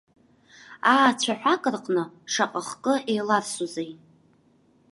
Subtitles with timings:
[0.93, 2.03] Аа-цәаҳәак рҟны
[2.33, 3.91] шаҟа хкы еиларсузеи.